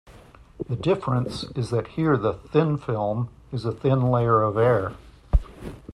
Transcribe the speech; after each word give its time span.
The 0.67 0.75
difference 0.75 1.43
is 1.55 1.69
that 1.69 1.89
here 1.89 2.17
the 2.17 2.33
"thin 2.33 2.79
film" 2.79 3.29
is 3.53 3.65
a 3.65 3.71
thin 3.71 4.09
layer 4.09 4.41
of 4.41 4.57
air. 4.57 4.95